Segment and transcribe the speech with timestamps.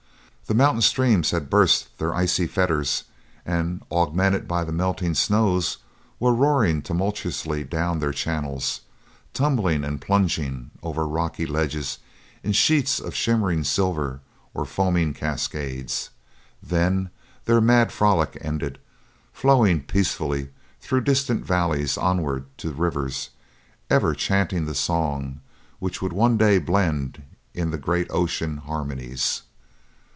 [0.47, 3.05] The mountain streams had burst their icy fetters
[3.45, 5.77] and, augmented by the melting snows,
[6.19, 8.81] were roaring tumultuously down their channels,
[9.33, 11.99] tumbling and plunging over rocky ledges
[12.43, 14.19] in sheets of shimmering silver
[14.53, 16.09] or foaming cascades;
[16.61, 17.11] then,
[17.45, 18.77] their mad frolic ended,
[19.31, 20.49] flowing peacefully
[20.81, 23.29] through distant valleys onward to the rivers,
[23.89, 25.39] ever chanting the song
[25.79, 27.23] which would one day blend
[27.53, 29.43] in the great ocean harmonies.